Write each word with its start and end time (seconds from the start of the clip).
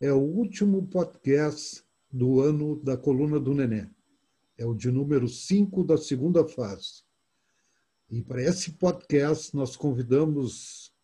é 0.00 0.12
o 0.12 0.20
último 0.20 0.86
podcast 0.86 1.82
do 2.10 2.40
ano 2.40 2.80
da 2.82 2.96
coluna 2.96 3.40
do 3.40 3.52
Nenê. 3.52 3.88
É 4.56 4.64
o 4.64 4.74
de 4.74 4.90
número 4.90 5.28
5 5.28 5.82
da 5.82 5.96
segunda 5.96 6.46
fase. 6.46 7.02
E 8.08 8.22
para 8.22 8.42
esse 8.42 8.72
podcast 8.72 9.54
nós 9.56 9.76
convidamos 9.76 10.94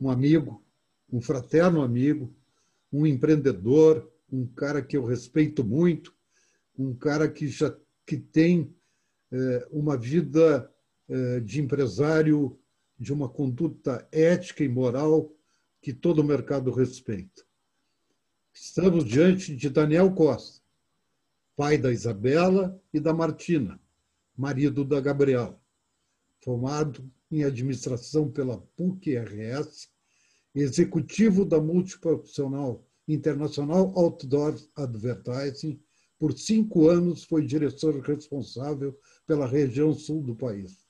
um 0.00 0.10
amigo, 0.10 0.64
um 1.12 1.20
fraterno 1.20 1.82
amigo, 1.82 2.34
um 2.90 3.06
empreendedor, 3.06 4.10
um 4.32 4.46
cara 4.46 4.82
que 4.82 4.96
eu 4.96 5.04
respeito 5.04 5.62
muito, 5.62 6.14
um 6.78 6.94
cara 6.94 7.30
que 7.30 7.46
já 7.46 7.76
que 8.06 8.16
tem 8.16 8.74
é, 9.30 9.68
uma 9.70 9.96
vida 9.96 10.70
é, 11.08 11.40
de 11.40 11.60
empresário 11.60 12.58
de 12.98 13.12
uma 13.12 13.28
conduta 13.28 14.06
ética 14.10 14.64
e 14.64 14.68
moral 14.68 15.30
que 15.82 15.92
todo 15.92 16.20
o 16.20 16.24
mercado 16.24 16.70
respeita. 16.70 17.44
Estamos 18.56 19.04
diante 19.04 19.54
de 19.56 19.68
Daniel 19.68 20.14
Costa, 20.14 20.62
pai 21.56 21.76
da 21.76 21.90
Isabela 21.92 22.80
e 22.92 23.00
da 23.00 23.12
Martina, 23.12 23.80
marido 24.36 24.84
da 24.84 25.00
Gabriela, 25.00 25.60
formado 26.40 27.10
em 27.32 27.42
administração 27.42 28.30
pela 28.30 28.58
PUC-RS, 28.76 29.90
executivo 30.54 31.44
da 31.44 31.60
multiprofissional 31.60 32.86
Internacional 33.08 33.92
Outdoor 33.98 34.56
Advertising. 34.76 35.82
Por 36.16 36.32
cinco 36.38 36.88
anos 36.88 37.24
foi 37.24 37.44
diretor 37.44 38.00
responsável 38.02 38.96
pela 39.26 39.48
região 39.48 39.92
sul 39.92 40.22
do 40.22 40.36
país. 40.36 40.86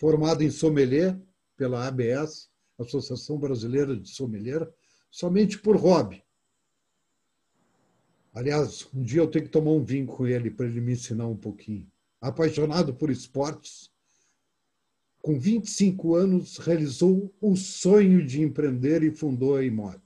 Formado 0.00 0.42
em 0.42 0.50
sommelier 0.50 1.16
pela 1.56 1.86
ABS, 1.86 2.50
Associação 2.76 3.38
Brasileira 3.38 3.96
de 3.96 4.08
Sommelier, 4.08 4.68
somente 5.12 5.60
por 5.60 5.76
hobby. 5.76 6.25
Aliás, 8.36 8.86
um 8.94 9.02
dia 9.02 9.22
eu 9.22 9.30
tenho 9.30 9.46
que 9.46 9.50
tomar 9.50 9.70
um 9.70 9.82
vinho 9.82 10.04
com 10.04 10.26
ele 10.26 10.50
para 10.50 10.66
ele 10.66 10.78
me 10.78 10.92
ensinar 10.92 11.26
um 11.26 11.34
pouquinho. 11.34 11.90
Apaixonado 12.20 12.94
por 12.94 13.08
esportes, 13.08 13.90
com 15.22 15.40
25 15.40 16.14
anos 16.14 16.58
realizou 16.58 17.34
o 17.40 17.56
sonho 17.56 18.26
de 18.26 18.42
empreender 18.42 19.02
e 19.02 19.10
fundou 19.10 19.56
a 19.56 19.64
Imob. 19.64 19.98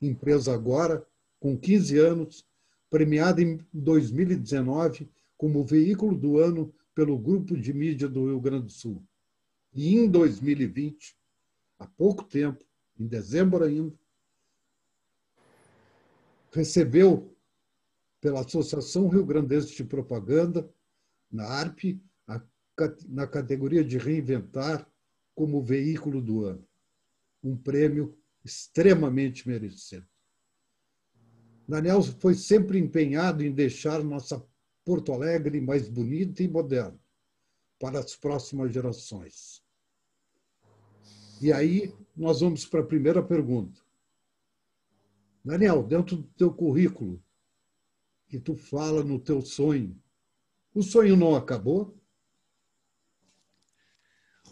Empresa 0.00 0.54
agora, 0.54 1.06
com 1.38 1.58
15 1.58 1.98
anos, 1.98 2.46
premiada 2.88 3.42
em 3.42 3.60
2019 3.70 5.06
como 5.36 5.62
veículo 5.62 6.16
do 6.16 6.38
ano 6.38 6.72
pelo 6.94 7.18
Grupo 7.18 7.54
de 7.54 7.74
Mídia 7.74 8.08
do 8.08 8.28
Rio 8.28 8.40
Grande 8.40 8.64
do 8.64 8.72
Sul. 8.72 9.04
E 9.74 9.94
em 9.94 10.08
2020, 10.08 11.14
há 11.78 11.86
pouco 11.86 12.24
tempo, 12.24 12.64
em 12.98 13.06
dezembro 13.06 13.62
ainda, 13.62 13.99
recebeu 16.52 17.36
pela 18.20 18.40
Associação 18.40 19.08
Rio 19.08 19.24
Grandense 19.24 19.74
de 19.74 19.84
Propaganda, 19.84 20.68
na 21.30 21.44
ARP, 21.44 22.00
a, 22.26 22.42
na 23.08 23.26
categoria 23.26 23.84
de 23.84 23.96
reinventar 23.96 24.86
como 25.34 25.62
veículo 25.62 26.20
do 26.20 26.44
ano. 26.44 26.66
Um 27.42 27.56
prêmio 27.56 28.18
extremamente 28.44 29.48
merecido. 29.48 30.06
Daniel 31.66 32.02
foi 32.02 32.34
sempre 32.34 32.78
empenhado 32.78 33.44
em 33.44 33.52
deixar 33.52 34.02
nossa 34.02 34.44
Porto 34.84 35.12
Alegre 35.12 35.60
mais 35.60 35.88
bonita 35.88 36.42
e 36.42 36.48
moderna 36.48 36.98
para 37.78 38.00
as 38.00 38.16
próximas 38.16 38.72
gerações. 38.72 39.62
E 41.40 41.52
aí 41.52 41.94
nós 42.14 42.40
vamos 42.40 42.66
para 42.66 42.80
a 42.80 42.86
primeira 42.86 43.22
pergunta. 43.22 43.80
Daniel, 45.44 45.82
dentro 45.82 46.16
do 46.16 46.28
teu 46.36 46.52
currículo, 46.52 47.22
que 48.28 48.38
tu 48.38 48.54
fala 48.54 49.02
no 49.02 49.18
teu 49.18 49.40
sonho, 49.40 49.98
o 50.74 50.82
sonho 50.82 51.16
não 51.16 51.34
acabou? 51.34 51.98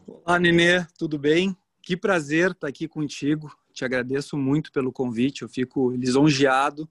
Olá, 0.07 0.39
Nenê, 0.39 0.85
tudo 0.99 1.19
bem? 1.19 1.55
Que 1.83 1.97
prazer 1.97 2.53
estar 2.53 2.67
aqui 2.69 2.89
contigo. 2.89 3.55
Te 3.73 3.85
agradeço 3.85 4.37
muito 4.37 4.73
pelo 4.73 4.91
convite. 4.91 5.43
Eu 5.43 5.49
fico 5.49 5.91
lisonjeado. 5.91 6.91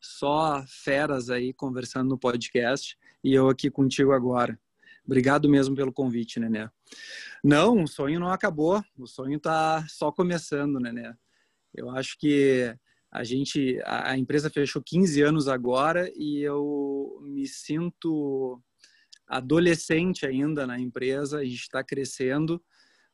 Só 0.00 0.64
feras 0.66 1.30
aí 1.30 1.52
conversando 1.52 2.08
no 2.08 2.18
podcast 2.18 2.98
e 3.22 3.32
eu 3.32 3.48
aqui 3.48 3.70
contigo 3.70 4.12
agora. 4.12 4.60
Obrigado 5.04 5.48
mesmo 5.48 5.74
pelo 5.74 5.92
convite, 5.92 6.38
Nenê. 6.38 6.68
Não, 7.42 7.84
o 7.84 7.88
sonho 7.88 8.20
não 8.20 8.30
acabou. 8.30 8.84
O 8.98 9.06
sonho 9.06 9.36
está 9.36 9.86
só 9.88 10.12
começando, 10.12 10.78
Nenê. 10.78 11.14
Eu 11.74 11.88
acho 11.90 12.18
que 12.18 12.76
a 13.10 13.24
gente, 13.24 13.80
a, 13.84 14.18
empresa 14.18 14.50
fechou 14.50 14.82
15 14.82 15.22
anos 15.22 15.48
agora 15.48 16.10
e 16.14 16.42
eu 16.42 17.18
me 17.22 17.46
sinto 17.46 18.62
adolescente 19.26 20.26
ainda 20.26 20.66
na 20.66 20.78
empresa. 20.78 21.38
A 21.38 21.44
gente 21.44 21.62
está 21.62 21.82
crescendo, 21.82 22.62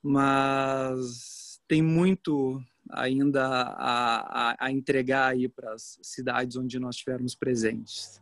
mas 0.02 1.60
tem 1.68 1.80
muito 1.80 2.60
ainda 2.90 3.46
a, 3.46 4.50
a, 4.50 4.66
a 4.66 4.72
entregar 4.72 5.32
aí 5.32 5.48
para 5.48 5.74
as 5.74 5.98
cidades 6.02 6.56
onde 6.56 6.78
nós 6.78 6.96
estivermos 6.96 7.34
presentes. 7.34 8.20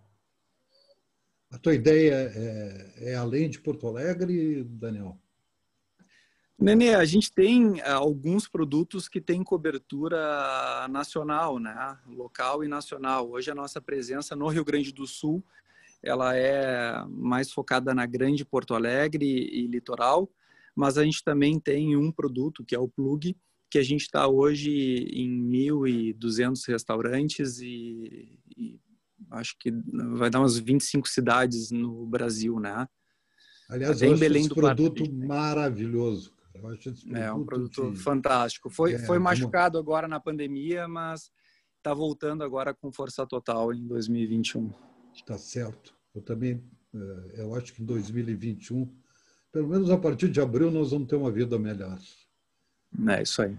A 1.50 1.58
tua 1.58 1.74
ideia 1.74 2.32
é, 2.34 3.12
é 3.12 3.14
além 3.14 3.48
de 3.48 3.60
Porto 3.60 3.86
Alegre, 3.86 4.64
Daniel? 4.64 5.21
Nenê, 6.62 6.94
a 6.94 7.04
gente 7.04 7.32
tem 7.32 7.80
eh, 7.80 7.90
alguns 7.90 8.46
produtos 8.46 9.08
que 9.08 9.20
têm 9.20 9.42
cobertura 9.42 10.86
nacional, 10.88 11.58
né? 11.58 11.98
local 12.06 12.62
e 12.62 12.68
nacional. 12.68 13.28
Hoje 13.28 13.50
a 13.50 13.54
nossa 13.54 13.80
presença 13.80 14.36
no 14.36 14.46
Rio 14.46 14.64
Grande 14.64 14.92
do 14.92 15.04
Sul 15.04 15.42
ela 16.00 16.36
é 16.36 17.04
mais 17.08 17.50
focada 17.50 17.92
na 17.92 18.06
grande 18.06 18.44
Porto 18.44 18.74
Alegre 18.74 19.24
e 19.24 19.66
litoral, 19.66 20.30
mas 20.74 20.98
a 20.98 21.04
gente 21.04 21.22
também 21.22 21.58
tem 21.60 21.96
um 21.96 22.10
produto 22.10 22.64
que 22.64 22.74
é 22.74 22.78
o 22.78 22.88
Plug, 22.88 23.36
que 23.70 23.78
a 23.78 23.82
gente 23.82 24.02
está 24.02 24.26
hoje 24.28 24.70
em 24.70 25.30
1.200 25.50 26.60
restaurantes 26.68 27.60
e, 27.60 28.38
e, 28.56 28.80
acho 29.30 29.56
que 29.58 29.72
vai 30.16 30.28
dar 30.28 30.40
umas 30.40 30.58
25 30.58 31.08
cidades 31.08 31.70
no 31.70 32.04
Brasil, 32.06 32.58
né? 32.58 32.88
Aliás, 33.68 34.02
eu 34.02 34.12
acho 34.12 34.20
Belém 34.20 34.44
esse 34.44 34.54
produto 34.54 35.04
Parque, 35.04 35.26
maravilhoso. 35.26 36.32
Eu 36.54 36.66
acho 36.68 36.90
esse 36.90 37.04
produto 37.04 37.16
é 37.16 37.32
um 37.32 37.44
produto 37.44 37.92
de... 37.92 37.98
fantástico. 37.98 38.70
Foi, 38.70 38.94
é, 38.94 38.98
foi 38.98 39.18
machucado 39.18 39.78
agora 39.78 40.06
na 40.06 40.20
pandemia, 40.20 40.86
mas 40.86 41.30
está 41.78 41.92
voltando 41.92 42.44
agora 42.44 42.72
com 42.74 42.92
força 42.92 43.26
total 43.26 43.72
em 43.72 43.86
2021. 43.86 44.70
Está 45.14 45.36
certo. 45.36 45.94
Eu 46.14 46.22
também, 46.22 46.62
eh, 46.94 47.42
eu 47.42 47.54
acho 47.54 47.72
que 47.72 47.82
em 47.82 47.86
2021, 47.86 48.88
pelo 49.50 49.68
menos 49.68 49.90
a 49.90 49.98
partir 49.98 50.30
de 50.30 50.40
abril, 50.40 50.70
nós 50.70 50.90
vamos 50.90 51.08
ter 51.08 51.16
uma 51.16 51.30
vida 51.30 51.58
melhor. 51.58 51.98
É 53.08 53.22
isso 53.22 53.42
aí. 53.42 53.56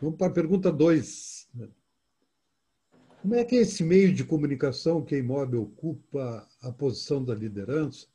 Vamos 0.00 0.16
para 0.16 0.26
a 0.26 0.30
pergunta 0.30 0.72
2. 0.72 1.48
Como 3.20 3.34
é 3.36 3.44
que 3.44 3.56
é 3.56 3.60
esse 3.60 3.84
meio 3.84 4.12
de 4.12 4.24
comunicação 4.24 5.04
que 5.04 5.14
a 5.14 5.18
Imóvel 5.18 5.62
ocupa 5.62 6.48
a 6.60 6.72
posição 6.72 7.24
da 7.24 7.34
liderança? 7.34 8.08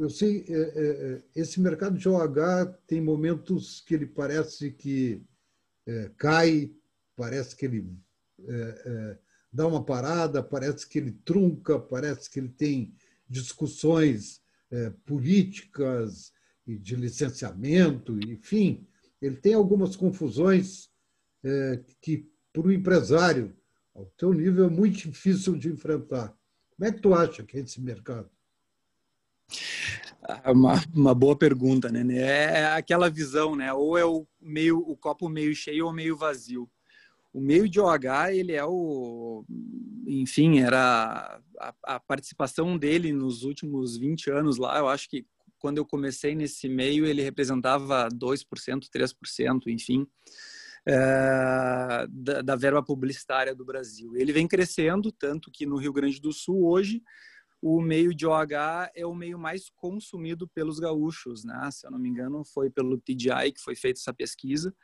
Eu 0.00 0.08
sei, 0.08 0.44
é, 0.48 0.52
é, 0.52 1.12
é 1.12 1.22
esse 1.36 1.60
mercado 1.60 1.98
de 1.98 2.08
OH 2.08 2.66
tem 2.86 3.00
momentos 3.00 3.80
que 3.80 3.94
ele 3.94 4.06
parece 4.06 4.70
que 4.70 5.22
cai, 6.16 6.72
parece 7.16 7.56
que 7.56 7.66
ele 7.66 7.92
dá 9.52 9.66
uma 9.66 9.84
parada, 9.84 10.40
parece 10.40 10.88
que 10.88 10.98
ele 10.98 11.10
trunca, 11.24 11.80
parece 11.80 12.30
que 12.30 12.38
ele 12.38 12.50
tem 12.50 12.94
discussões 13.28 14.40
políticas 15.04 16.32
e 16.64 16.78
de 16.78 16.94
licenciamento, 16.94 18.20
enfim 18.20 18.86
ele 19.20 19.36
tem 19.36 19.54
algumas 19.54 19.96
confusões 19.96 20.88
que, 22.00 22.26
para 22.52 22.66
o 22.66 22.72
empresário, 22.72 23.54
ao 23.94 24.06
teu 24.16 24.32
nível, 24.32 24.66
é 24.66 24.70
muito 24.70 24.96
difícil 25.10 25.56
de 25.56 25.68
enfrentar. 25.68 26.34
Como 26.76 26.88
é 26.88 26.92
que 26.92 27.00
tu 27.00 27.14
acha 27.14 27.44
que 27.44 27.58
é 27.58 27.60
esse 27.60 27.80
mercado? 27.80 28.30
É 30.44 30.50
uma, 30.50 30.74
uma 30.94 31.14
boa 31.14 31.36
pergunta, 31.36 31.88
né? 31.90 32.04
É 32.16 32.66
aquela 32.72 33.08
visão, 33.08 33.56
né? 33.56 33.72
Ou 33.72 33.96
é 33.96 34.04
o 34.04 34.26
meio 34.40 34.78
o 34.78 34.96
copo 34.96 35.28
meio 35.28 35.54
cheio 35.54 35.86
ou 35.86 35.92
meio 35.92 36.16
vazio. 36.16 36.68
O 37.32 37.40
meio 37.40 37.68
de 37.68 37.80
OH, 37.80 38.32
ele 38.32 38.52
é 38.52 38.64
o, 38.64 39.44
enfim, 40.06 40.58
era 40.58 41.40
a, 41.60 41.74
a 41.84 42.00
participação 42.00 42.76
dele 42.76 43.12
nos 43.12 43.44
últimos 43.44 43.96
20 43.96 44.30
anos 44.30 44.56
lá, 44.56 44.78
eu 44.78 44.88
acho 44.88 45.08
que 45.08 45.24
quando 45.60 45.78
eu 45.78 45.84
comecei 45.84 46.34
nesse 46.34 46.68
meio, 46.68 47.04
ele 47.06 47.22
representava 47.22 48.08
2%, 48.08 48.88
3%, 48.92 49.66
enfim, 49.68 50.06
é, 50.86 52.06
da, 52.08 52.42
da, 52.42 52.56
verba 52.56 52.82
publicitária 52.82 53.54
do 53.54 53.64
Brasil. 53.64 54.16
Ele 54.16 54.32
vem 54.32 54.48
crescendo, 54.48 55.12
tanto 55.12 55.50
que 55.50 55.66
no 55.66 55.76
Rio 55.76 55.92
Grande 55.92 56.18
do 56.20 56.32
Sul, 56.32 56.66
hoje, 56.66 57.02
o 57.62 57.80
meio 57.80 58.14
de 58.14 58.26
OH 58.26 58.90
é 58.94 59.06
o 59.06 59.14
meio 59.14 59.38
mais 59.38 59.70
consumido 59.76 60.48
pelos 60.48 60.78
gaúchos, 60.78 61.44
né? 61.44 61.70
Se 61.70 61.86
eu 61.86 61.90
não 61.90 61.98
me 61.98 62.08
engano, 62.08 62.44
foi 62.44 62.70
pelo 62.70 62.98
TDI 62.98 63.52
que 63.54 63.60
foi 63.60 63.76
feita 63.76 64.00
essa 64.00 64.14
pesquisa 64.14 64.74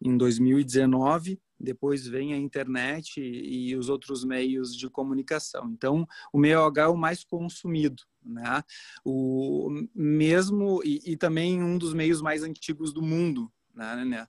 em 0.00 0.16
2019 0.16 1.40
depois 1.58 2.06
vem 2.06 2.34
a 2.34 2.36
internet 2.36 3.20
e, 3.20 3.70
e 3.70 3.76
os 3.76 3.88
outros 3.88 4.24
meios 4.24 4.76
de 4.76 4.88
comunicação. 4.90 5.70
Então, 5.70 6.06
o 6.32 6.38
meio 6.38 6.62
H 6.62 6.82
é 6.82 6.86
o 6.86 6.96
mais 6.96 7.24
consumido, 7.24 8.02
né? 8.22 8.62
O 9.04 9.70
mesmo 9.94 10.82
e, 10.84 11.00
e 11.12 11.16
também 11.16 11.62
um 11.62 11.78
dos 11.78 11.94
meios 11.94 12.20
mais 12.20 12.42
antigos 12.42 12.92
do 12.92 13.02
mundo, 13.02 13.50
né? 13.74 14.26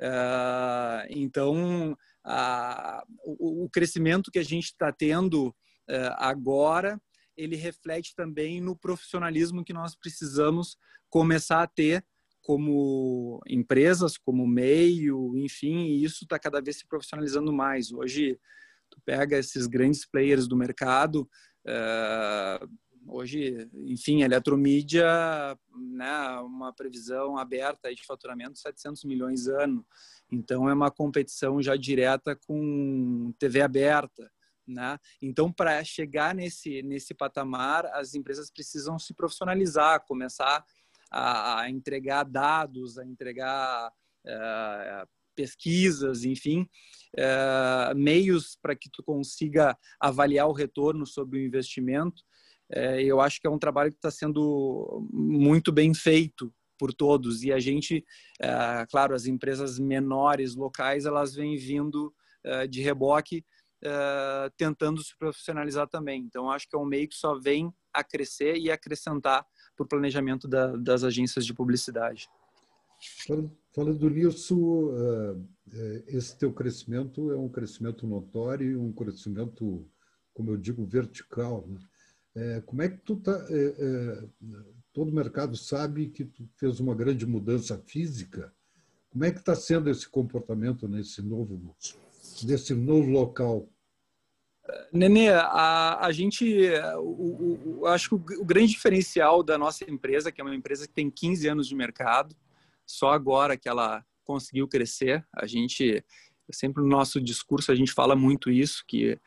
Uh, 0.00 1.06
então, 1.10 1.92
uh, 2.26 3.02
o, 3.24 3.64
o, 3.64 3.70
crescimento 3.70 4.32
que 4.32 4.38
a 4.38 4.44
gente 4.44 4.64
está 4.64 4.90
tendo 4.90 5.48
uh, 5.48 6.14
agora, 6.16 7.00
ele 7.36 7.56
reflete 7.56 8.14
também 8.14 8.60
no 8.60 8.76
profissionalismo 8.76 9.64
que 9.64 9.72
nós 9.72 9.94
precisamos 9.94 10.76
começar 11.08 11.62
a 11.62 11.66
ter 11.66 12.04
como 12.42 13.40
empresas, 13.46 14.18
como 14.18 14.46
meio, 14.46 15.36
enfim, 15.36 15.86
e 15.86 16.04
isso 16.04 16.24
está 16.24 16.38
cada 16.38 16.60
vez 16.60 16.78
se 16.78 16.86
profissionalizando 16.86 17.52
mais. 17.52 17.92
Hoje, 17.92 18.38
tu 18.90 19.00
pega 19.04 19.38
esses 19.38 19.66
grandes 19.66 20.04
players 20.04 20.48
do 20.48 20.56
mercado, 20.56 21.28
uh, 21.66 22.68
hoje, 23.06 23.68
enfim, 23.86 24.22
eletromídia, 24.22 25.06
né, 25.76 26.28
uma 26.40 26.72
previsão 26.72 27.36
aberta 27.38 27.94
de 27.94 28.04
faturamento 28.04 28.54
de 28.54 28.60
700 28.60 29.04
milhões 29.04 29.46
ano. 29.46 29.86
Então, 30.30 30.68
é 30.68 30.74
uma 30.74 30.90
competição 30.90 31.62
já 31.62 31.76
direta 31.76 32.34
com 32.34 33.32
TV 33.38 33.60
aberta. 33.60 34.31
Né? 34.66 34.98
Então, 35.20 35.52
para 35.52 35.82
chegar 35.82 36.34
nesse, 36.34 36.82
nesse 36.82 37.14
patamar, 37.14 37.86
as 37.86 38.14
empresas 38.14 38.50
precisam 38.50 38.98
se 38.98 39.12
profissionalizar, 39.12 40.04
começar 40.06 40.64
a, 41.12 41.60
a 41.60 41.70
entregar 41.70 42.24
dados, 42.24 42.98
a 42.98 43.04
entregar 43.04 43.92
uh, 44.26 45.08
pesquisas, 45.36 46.24
enfim, 46.24 46.68
uh, 47.18 47.94
meios 47.94 48.56
para 48.60 48.74
que 48.74 48.88
tu 48.90 49.02
consiga 49.02 49.76
avaliar 50.00 50.48
o 50.48 50.52
retorno 50.52 51.06
sobre 51.06 51.38
o 51.38 51.44
investimento. 51.44 52.22
Uh, 52.70 53.00
eu 53.00 53.20
acho 53.20 53.40
que 53.40 53.46
é 53.46 53.50
um 53.50 53.58
trabalho 53.58 53.90
que 53.90 53.98
está 53.98 54.10
sendo 54.10 55.06
muito 55.12 55.70
bem 55.70 55.92
feito 55.92 56.52
por 56.78 56.92
todos 56.92 57.44
e 57.44 57.52
a 57.52 57.60
gente, 57.60 58.04
claro, 58.90 59.14
as 59.14 59.26
empresas 59.26 59.78
menores 59.78 60.56
locais 60.56 61.04
elas 61.04 61.32
vêm 61.32 61.56
vindo 61.56 62.12
de 62.68 62.82
reboque 62.82 63.44
Uh, 63.84 64.48
tentando 64.56 65.02
se 65.02 65.16
profissionalizar 65.18 65.88
também. 65.88 66.22
Então, 66.22 66.48
acho 66.48 66.68
que 66.68 66.76
é 66.76 66.78
um 66.78 66.84
meio 66.84 67.08
que 67.08 67.16
só 67.16 67.36
vem 67.36 67.74
a 67.92 68.04
crescer 68.04 68.56
e 68.56 68.70
acrescentar 68.70 69.44
para 69.76 69.84
o 69.84 69.88
planejamento 69.88 70.46
da, 70.46 70.76
das 70.76 71.02
agências 71.02 71.44
de 71.44 71.52
publicidade. 71.52 72.28
Falando 73.74 74.10
nisso, 74.10 74.92
eh, 75.72 76.04
esse 76.08 76.36
teu 76.38 76.52
crescimento 76.52 77.32
é 77.32 77.36
um 77.36 77.48
crescimento 77.48 78.06
notório, 78.06 78.80
um 78.80 78.92
crescimento, 78.92 79.84
como 80.32 80.50
eu 80.50 80.56
digo, 80.56 80.84
vertical. 80.86 81.66
Né? 81.66 81.80
Eh, 82.36 82.62
como 82.64 82.82
é 82.82 82.88
que 82.88 82.98
tu 82.98 83.16
tá? 83.16 83.44
Eh, 83.50 84.28
todo 84.92 85.10
mercado 85.10 85.56
sabe 85.56 86.10
que 86.10 86.24
tu 86.24 86.48
fez 86.56 86.78
uma 86.78 86.94
grande 86.94 87.26
mudança 87.26 87.76
física. 87.86 88.52
Como 89.10 89.24
é 89.24 89.32
que 89.32 89.40
está 89.40 89.54
sendo 89.54 89.90
esse 89.90 90.08
comportamento 90.08 90.86
nesse 90.86 91.22
novo, 91.22 91.74
nesse 92.44 92.74
novo 92.74 93.10
local? 93.10 93.68
Nenê, 94.92 95.30
a, 95.30 96.06
a 96.06 96.12
gente, 96.12 96.70
o, 96.98 97.80
o, 97.80 97.86
acho 97.86 98.10
que 98.10 98.14
o, 98.14 98.42
o, 98.42 98.44
grande 98.44 98.72
diferencial 98.72 99.42
da 99.42 99.58
nossa 99.58 99.88
empresa, 99.90 100.30
que 100.30 100.40
é 100.40 100.44
uma 100.44 100.54
empresa 100.54 100.86
que 100.86 100.94
tem 100.94 101.10
15 101.10 101.48
anos 101.48 101.66
de 101.66 101.74
mercado, 101.74 102.36
só 102.86 103.10
agora 103.10 103.56
que 103.56 103.68
ela 103.68 104.04
conseguiu 104.24 104.68
crescer, 104.68 105.26
a 105.34 105.46
gente, 105.46 106.04
sempre 106.52 106.82
no 106.82 106.88
nosso 106.88 107.20
discurso, 107.20 107.72
a 107.72 107.74
gente 107.74 107.92
fala 107.92 108.14
muito 108.14 108.50
isso, 108.50 108.84
que 108.86 109.18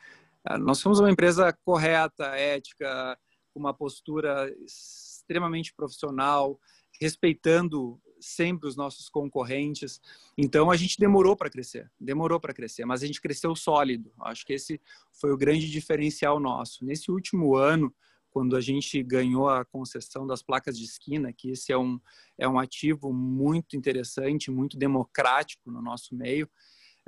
ah, 0.44 0.58
nós 0.58 0.78
somos 0.78 1.00
uma 1.00 1.10
empresa 1.10 1.52
correta, 1.64 2.24
ética, 2.36 3.18
com 3.52 3.60
uma 3.60 3.74
postura 3.74 4.50
extremamente 4.64 5.74
profissional, 5.74 6.58
respeitando 7.00 8.00
sempre 8.20 8.68
os 8.68 8.76
nossos 8.76 9.08
concorrentes. 9.08 10.00
Então 10.36 10.70
a 10.70 10.76
gente 10.76 10.98
demorou 10.98 11.36
para 11.36 11.50
crescer, 11.50 11.90
demorou 12.00 12.40
para 12.40 12.54
crescer, 12.54 12.84
mas 12.84 13.02
a 13.02 13.06
gente 13.06 13.20
cresceu 13.20 13.54
sólido. 13.54 14.12
Acho 14.22 14.44
que 14.44 14.52
esse 14.52 14.80
foi 15.12 15.32
o 15.32 15.36
grande 15.36 15.70
diferencial 15.70 16.40
nosso. 16.40 16.84
Nesse 16.84 17.10
último 17.10 17.56
ano, 17.56 17.94
quando 18.30 18.54
a 18.54 18.60
gente 18.60 19.02
ganhou 19.02 19.48
a 19.48 19.64
concessão 19.64 20.26
das 20.26 20.42
placas 20.42 20.76
de 20.76 20.84
esquina, 20.84 21.32
que 21.32 21.52
esse 21.52 21.72
é 21.72 21.78
um, 21.78 21.98
é 22.38 22.46
um 22.46 22.58
ativo 22.58 23.10
muito 23.10 23.76
interessante, 23.76 24.50
muito 24.50 24.76
democrático 24.76 25.70
no 25.70 25.80
nosso 25.80 26.14
meio, 26.14 26.46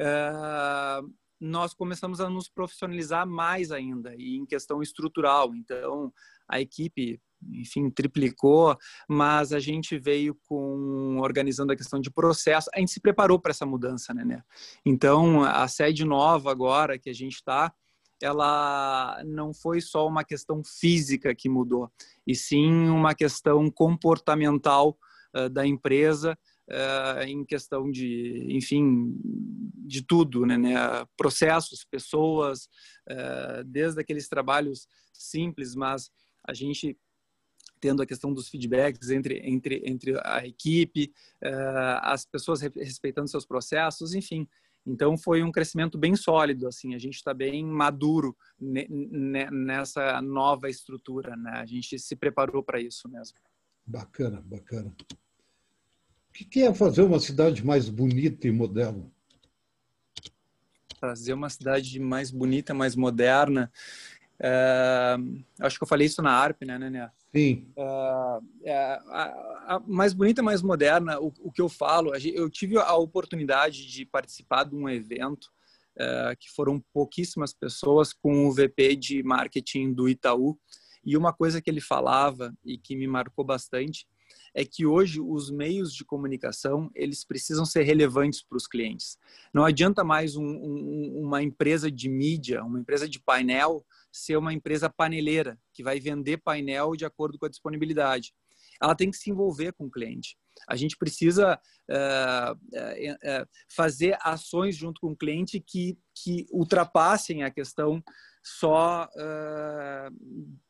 uh, 0.01 1.07
nós 1.39 1.75
começamos 1.75 2.21
a 2.21 2.31
nos 2.31 2.49
profissionalizar 2.49 3.27
mais 3.27 3.71
ainda, 3.71 4.15
e 4.17 4.37
em 4.37 4.47
questão 4.47 4.83
estrutural. 4.83 5.55
Então, 5.55 6.13
a 6.49 6.61
equipe 6.61 7.21
enfim, 7.53 7.91
triplicou, 7.91 8.77
mas 9.09 9.53
a 9.53 9.61
gente 9.61 9.99
veio 9.99 10.37
com 10.47 11.19
organizando 11.21 11.73
a 11.73 11.77
questão 11.77 12.01
de 12.01 12.11
processo. 12.11 12.71
A 12.75 12.79
gente 12.79 12.93
se 12.93 13.01
preparou 13.01 13.39
para 13.39 13.51
essa 13.51 13.67
mudança, 13.67 14.13
né, 14.13 14.25
né? 14.25 14.43
Então, 14.85 15.43
a 15.45 15.67
sede 15.69 16.05
nova 16.05 16.51
agora 16.51 16.99
que 16.99 17.11
a 17.11 17.15
gente 17.15 17.35
está, 17.35 17.73
ela 18.21 19.23
não 19.25 19.55
foi 19.55 19.81
só 19.81 20.07
uma 20.07 20.25
questão 20.25 20.63
física 20.65 21.35
que 21.35 21.49
mudou, 21.49 21.91
e 22.27 22.35
sim 22.35 22.89
uma 22.89 23.15
questão 23.15 23.71
comportamental 23.71 24.99
uh, 25.37 25.49
da 25.49 25.67
empresa, 25.67 26.37
uh, 26.69 27.23
em 27.23 27.45
questão 27.45 27.91
de, 27.91 28.47
enfim, 28.51 29.15
de 29.87 30.03
tudo, 30.03 30.45
né, 30.45 30.59
né? 30.59 30.75
processos, 31.17 31.85
pessoas, 31.85 32.69
uh, 33.09 33.65
desde 33.65 34.01
aqueles 34.01 34.29
trabalhos 34.29 34.87
simples, 35.13 35.75
mas 35.75 36.11
a 36.47 36.53
gente 36.53 36.97
tendo 37.81 38.03
a 38.03 38.07
questão 38.07 38.33
dos 38.33 38.49
feedbacks 38.49 39.11
entre, 39.11 39.41
entre, 39.45 39.83
entre 39.85 40.21
a 40.25 40.47
equipe, 40.47 41.13
uh, 41.43 42.01
as 42.03 42.25
pessoas 42.25 42.61
respeitando 42.61 43.29
seus 43.29 43.47
processos, 43.47 44.15
enfim. 44.15 44.47
Então 44.87 45.19
foi 45.19 45.43
um 45.43 45.53
crescimento 45.53 45.99
bem 45.99 46.17
sólido, 46.17 46.67
assim, 46.67 46.95
a 46.95 46.99
gente 46.99 47.17
está 47.17 47.35
bem 47.35 47.65
maduro 47.65 48.35
nessa 48.59 50.23
nova 50.23 50.71
estrutura, 50.71 51.37
né? 51.37 51.53
A 51.57 51.67
gente 51.67 51.99
se 51.99 52.17
preparou 52.17 52.63
para 52.63 52.81
isso 52.81 53.09
mesmo. 53.09 53.37
Bacana, 53.85 54.41
bacana. 54.41 54.95
O 56.31 56.33
que 56.33 56.63
é 56.63 56.73
fazer 56.73 57.03
uma 57.03 57.21
cidade 57.21 57.65
mais 57.65 57.89
bonita 57.89 58.47
e 58.47 58.51
moderna? 58.51 59.11
Fazer 60.99 61.33
uma 61.33 61.51
cidade 61.51 62.01
mais 62.01 62.31
bonita, 62.31 62.73
mais 62.73 62.97
moderna. 62.97 63.71
É, 64.41 65.17
acho 65.61 65.79
que 65.79 65.83
eu 65.83 65.89
falei 65.89 66.07
isso 66.07 66.23
na 66.23 66.31
ARP, 66.31 66.63
né, 66.63 66.79
Né? 66.79 67.11
Sim. 67.35 67.67
Uh, 67.77 68.45
é, 68.65 68.75
a, 68.75 69.75
a, 69.75 69.83
mais 69.87 70.15
bonita, 70.15 70.43
mais 70.43 70.63
moderna, 70.63 71.19
o, 71.21 71.33
o, 71.41 71.53
que 71.53 71.61
eu 71.61 71.69
falo, 71.69 72.13
eu 72.15 72.49
tive 72.49 72.79
a 72.79 72.95
oportunidade 72.95 73.87
de 73.87 74.07
participar 74.07 74.65
de 74.65 74.75
um 74.75 74.89
evento 74.89 75.51
uh, 75.97 76.37
que 76.39 76.51
foram 76.51 76.83
pouquíssimas 76.93 77.53
pessoas 77.53 78.13
com 78.13 78.47
o 78.47 78.53
VP 78.53 78.97
de 78.97 79.23
marketing 79.23 79.93
do 79.93 80.09
Itaú. 80.09 80.59
E 81.05 81.17
uma 81.17 81.33
coisa 81.33 81.61
que 81.61 81.69
ele 81.69 81.81
falava 81.81 82.55
e 82.65 82.79
que 82.79 82.97
me 82.97 83.07
marcou 83.07 83.45
bastante 83.45 84.07
é 84.55 84.65
que 84.65 84.87
hoje 84.87 85.21
os 85.21 85.51
meios 85.51 85.95
de 85.95 86.05
comunicação 86.05 86.91
eles 86.95 87.25
precisam 87.25 87.65
ser 87.65 87.83
relevantes 87.83 88.43
para 88.43 88.57
os 88.57 88.67
clientes. 88.67 89.19
Não 89.53 89.65
adianta 89.65 90.03
mais 90.03 90.37
um, 90.37 90.45
um, 90.45 91.23
uma 91.23 91.43
empresa 91.43 91.91
de 91.91 92.09
mídia, 92.09 92.63
uma 92.65 92.81
empresa 92.81 93.09
de 93.09 93.21
painel 93.21 93.85
ser 94.13 94.37
uma 94.37 94.53
empresa 94.53 94.89
paneleira, 94.91 95.59
que 95.73 95.83
vai 95.83 96.01
vender 96.01 96.39
painel 96.39 96.97
de 96.97 97.05
acordo 97.05 97.39
com 97.39 97.47
a 97.47 97.49
disponibilidade. 97.49 98.33
Ela 98.81 98.95
tem 98.95 99.11
que 99.11 99.17
se 99.17 99.31
envolver 99.31 99.73
com 99.73 99.87
o 99.87 99.91
cliente. 99.91 100.37
A 100.69 100.77
gente 100.77 100.97
precisa 100.97 101.59
uh, 101.89 102.53
uh, 102.53 103.43
uh, 103.43 103.49
fazer 103.69 104.17
ações 104.23 104.77
junto 104.77 105.01
com 105.01 105.09
o 105.09 105.17
cliente 105.17 105.61
que, 105.61 105.99
que 106.15 106.47
ultrapassem 106.51 107.43
a 107.43 107.51
questão 107.51 108.03
só 108.43 109.09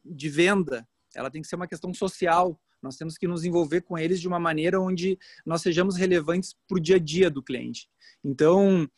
de 0.05 0.29
venda. 0.29 0.89
Ela 1.15 1.31
tem 1.31 1.41
que 1.41 1.47
ser 1.47 1.57
uma 1.57 1.69
questão 1.69 1.93
social. 1.95 2.59
Nós 2.83 2.97
temos 2.97 3.17
que 3.17 3.29
nos 3.29 3.45
envolver 3.45 3.83
com 3.83 3.97
eles 3.97 4.21
de 4.21 4.27
uma 4.27 4.41
maneira 4.41 4.81
onde 4.81 5.19
nós 5.45 5.63
sejamos 5.63 5.97
relevantes 5.97 6.57
para 6.67 6.79
o 6.79 6.81
dia 6.81 6.97
a 6.97 6.99
dia 6.99 7.31
do 7.31 7.43
cliente. 7.43 7.89
Então, 8.25 8.89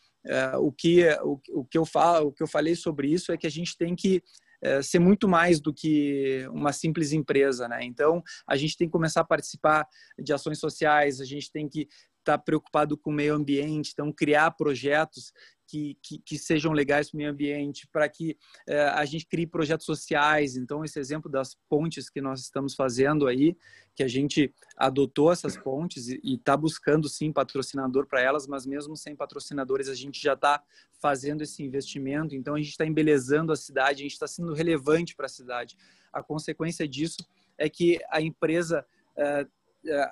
o, 0.59 0.73
que, 0.73 1.07
o, 1.23 1.41
o, 1.51 1.65
que 1.65 1.79
eu 1.79 1.87
falo, 1.87 2.29
o 2.29 2.33
que 2.33 2.43
eu 2.43 2.47
falei 2.47 2.75
sobre 2.75 3.09
isso 3.09 3.33
é 3.33 3.37
que 3.37 3.47
a 3.47 3.51
gente 3.51 3.77
tem 3.77 3.95
que 3.95 4.23
é, 4.63 4.83
ser 4.83 4.99
muito 4.99 5.27
mais 5.27 5.61
do 5.61 5.73
que 5.73 6.47
uma 6.53 6.73
simples 6.73 7.13
empresa, 7.13 7.67
né? 7.67 7.83
Então, 7.83 8.23
a 8.47 8.57
gente 8.57 8.77
tem 8.77 8.87
que 8.87 8.93
começar 8.93 9.23
a 9.23 9.25
participar 9.25 9.87
de 10.19 10.33
ações 10.33 10.59
sociais, 10.59 11.21
a 11.21 11.25
gente 11.25 11.51
tem 11.51 11.67
que 11.67 11.89
estar 12.19 12.37
tá 12.37 12.39
preocupado 12.39 12.97
com 12.97 13.11
o 13.11 13.15
meio 13.15 13.35
ambiente, 13.35 13.93
então 13.93 14.13
criar 14.13 14.51
projetos 14.51 15.33
que, 15.71 15.97
que, 16.03 16.19
que, 16.19 16.37
sejam 16.37 16.73
legais 16.73 17.09
para 17.09 17.17
o 17.17 17.19
meio 17.19 17.31
ambiente, 17.31 17.87
para 17.93 18.09
que 18.09 18.37
é, 18.67 18.89
a 18.89 19.05
gente 19.05 19.25
crie 19.25 19.47
projetos 19.47 19.87
sociais. 19.87 20.57
Então, 20.57 20.85
esse 20.85 20.99
exemplo 20.99 21.31
das 21.31 21.55
pontes 21.69 22.11
que 22.11 22.21
nós 22.21 22.41
estamos 22.41 22.75
fazendo 22.75 23.29
aí, 23.29 23.57
que 23.95 24.03
a 24.03 24.09
gente 24.09 24.53
adotou 24.77 25.31
essas 25.31 25.57
pontes 25.57 26.09
e 26.09 26.35
está 26.35 26.57
buscando, 26.57 27.09
sim, 27.09 27.33
patrocinador 27.33 28.09
para 28.09 28.21
elas, 28.21 28.49
mas 28.49 28.67
mesmo 28.67 28.97
sem 28.97 29.15
patrocinadores, 29.15 29.89
a 29.89 29.95
gente 29.95 30.21
já 30.21 30.33
está 30.33 30.61
fazendo 31.01 31.43
esse 31.43 31.63
investimento. 31.63 32.35
Então, 32.35 32.57
a 32.57 32.59
gente 32.59 32.71
está 32.71 32.85
embelezando 32.85 33.53
a 33.53 33.57
cidade, 33.57 34.01
a 34.01 34.03
gente 34.03 34.13
está 34.13 34.27
sendo 34.27 34.53
relevante 34.53 35.15
para 35.15 35.27
a 35.27 35.29
cidade. 35.29 35.77
A 36.13 36.21
consequência 36.21 36.89
disso 36.89 37.25
é 37.57 37.69
que 37.69 38.01
a 38.11 38.21
empresa 38.21 38.85
é, 39.17 39.47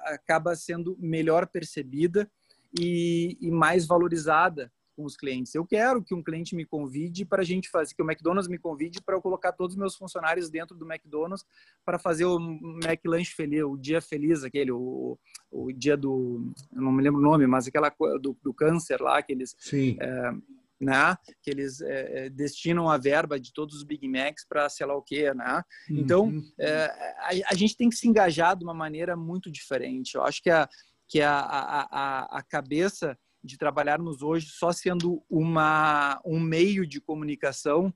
acaba 0.05 0.55
sendo 0.55 0.97
melhor 1.01 1.49
percebida 1.49 2.31
e, 2.79 3.37
e 3.41 3.51
mais 3.51 3.87
valorizada 3.87 4.71
com 4.99 5.05
os 5.05 5.17
clientes. 5.17 5.55
Eu 5.55 5.65
quero 5.65 6.03
que 6.03 6.13
um 6.13 6.21
cliente 6.21 6.57
me 6.57 6.67
convide 6.67 7.25
para 7.25 7.43
a 7.43 7.45
gente 7.45 7.71
fazer, 7.71 7.95
que 7.95 8.03
o 8.03 8.05
McDonald's 8.05 8.49
me 8.49 8.59
convide 8.59 9.01
para 9.01 9.15
eu 9.15 9.23
colocar 9.23 9.53
todos 9.53 9.77
os 9.77 9.79
meus 9.79 9.95
funcionários 9.95 10.51
dentro 10.51 10.77
do 10.77 10.85
McDonald's 10.85 11.47
para 11.85 12.01
fazer 12.01 12.25
o 12.25 12.41
McLanche 12.83 13.33
feliz, 13.33 13.63
o 13.63 13.77
dia 13.77 14.01
feliz, 14.01 14.43
aquele, 14.43 14.73
o, 14.73 15.17
o 15.53 15.73
dia 15.73 15.97
do, 15.97 16.53
não 16.73 16.91
me 16.91 17.01
lembro 17.01 17.21
o 17.21 17.23
nome, 17.23 17.47
mas 17.47 17.69
aquela 17.69 17.95
do, 18.21 18.37
do 18.43 18.53
câncer 18.53 19.01
lá, 19.01 19.23
que 19.23 19.33
eles, 19.33 19.55
é, 20.01 20.33
né, 20.81 21.17
que 21.45 21.49
eles 21.49 21.81
é, 21.81 22.29
destinam 22.29 22.91
a 22.91 22.99
verba 22.99 23.39
de 23.39 23.53
todos 23.53 23.77
os 23.77 23.85
Big 23.85 24.09
Macs 24.09 24.45
para 24.49 24.69
sei 24.69 24.85
lá 24.85 24.97
o 24.97 25.03
quê, 25.03 25.33
né? 25.33 25.63
Então, 25.89 26.25
uhum. 26.25 26.53
é, 26.59 26.87
a, 27.19 27.53
a 27.53 27.55
gente 27.55 27.77
tem 27.77 27.89
que 27.89 27.95
se 27.95 28.09
engajar 28.09 28.57
de 28.57 28.65
uma 28.65 28.75
maneira 28.75 29.17
muito 29.17 29.49
diferente. 29.49 30.17
Eu 30.17 30.25
acho 30.25 30.43
que 30.43 30.51
a, 30.51 30.69
que 31.07 31.21
a, 31.21 31.39
a, 31.39 32.39
a 32.39 32.43
cabeça 32.43 33.17
de 33.43 33.57
trabalharmos 33.57 34.23
hoje 34.23 34.49
só 34.51 34.73
sendo 34.73 35.25
uma, 35.29 36.21
um 36.25 36.41
meio 36.41 36.87
de 36.87 37.01
comunicação, 37.01 37.93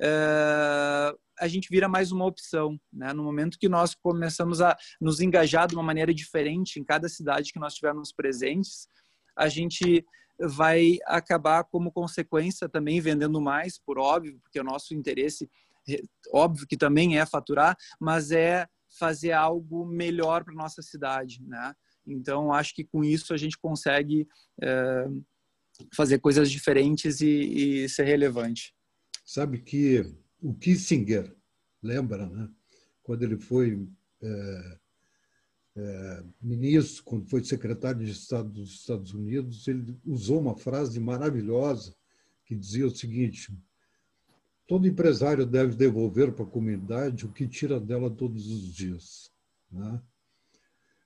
é, 0.00 1.14
a 1.40 1.48
gente 1.48 1.68
vira 1.70 1.88
mais 1.88 2.12
uma 2.12 2.26
opção. 2.26 2.78
Né? 2.92 3.12
No 3.12 3.22
momento 3.22 3.58
que 3.58 3.68
nós 3.68 3.94
começamos 3.94 4.60
a 4.60 4.76
nos 5.00 5.20
engajar 5.20 5.66
de 5.66 5.74
uma 5.74 5.82
maneira 5.82 6.12
diferente 6.12 6.78
em 6.78 6.84
cada 6.84 7.08
cidade 7.08 7.52
que 7.52 7.58
nós 7.58 7.74
tivermos 7.74 8.12
presentes, 8.12 8.86
a 9.36 9.48
gente 9.48 10.04
vai 10.38 10.98
acabar 11.06 11.64
como 11.64 11.92
consequência 11.92 12.68
também 12.68 13.00
vendendo 13.00 13.40
mais, 13.40 13.78
por 13.78 13.98
óbvio, 13.98 14.40
porque 14.42 14.60
o 14.60 14.64
nosso 14.64 14.94
interesse, 14.94 15.48
óbvio 16.32 16.66
que 16.66 16.76
também 16.76 17.18
é 17.18 17.24
faturar, 17.24 17.76
mas 18.00 18.30
é 18.30 18.66
fazer 18.98 19.32
algo 19.32 19.86
melhor 19.86 20.44
para 20.44 20.54
nossa 20.54 20.82
cidade, 20.82 21.42
né? 21.42 21.74
Então, 22.06 22.52
acho 22.52 22.74
que 22.74 22.84
com 22.84 23.04
isso 23.04 23.32
a 23.32 23.36
gente 23.36 23.58
consegue 23.58 24.26
é, 24.60 25.06
fazer 25.94 26.18
coisas 26.18 26.50
diferentes 26.50 27.20
e, 27.20 27.84
e, 27.84 27.88
ser 27.88 28.04
relevante. 28.04 28.74
Sabe 29.24 29.58
que 29.58 30.04
o 30.40 30.54
Kissinger, 30.54 31.34
lembra, 31.82 32.26
né? 32.26 32.48
Quando 33.02 33.22
ele 33.22 33.38
foi 33.38 33.88
é, 34.22 34.78
é, 35.76 36.24
ministro, 36.40 37.02
quando 37.04 37.28
foi 37.28 37.42
secretário 37.44 38.04
de 38.04 38.10
Estado 38.10 38.48
dos 38.48 38.80
Estados 38.80 39.14
Unidos, 39.14 39.66
ele 39.66 39.98
usou 40.04 40.40
uma 40.40 40.56
frase 40.56 41.00
maravilhosa 41.00 41.94
que 42.44 42.54
dizia 42.54 42.86
o 42.86 42.90
seguinte: 42.90 43.52
todo 44.66 44.86
empresário 44.86 45.46
deve 45.46 45.74
devolver 45.74 46.32
para 46.32 46.44
a 46.44 46.48
comunidade 46.48 47.26
o 47.26 47.32
que 47.32 47.48
tira 47.48 47.80
dela 47.80 48.10
todos 48.10 48.46
os 48.48 48.72
dias. 48.74 49.30
Né? 49.70 50.02